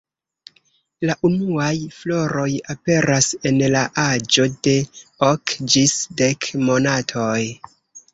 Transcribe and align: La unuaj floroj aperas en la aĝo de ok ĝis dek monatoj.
La 1.07 1.15
unuaj 1.27 1.73
floroj 1.97 2.45
aperas 2.73 3.27
en 3.49 3.59
la 3.75 3.83
aĝo 4.05 4.47
de 4.69 4.73
ok 5.27 5.55
ĝis 5.75 5.95
dek 6.23 6.49
monatoj. 6.71 7.37